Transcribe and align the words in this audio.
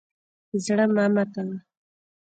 زړه 0.65 0.85
مه 0.93 1.05
ماتوه. 1.13 1.55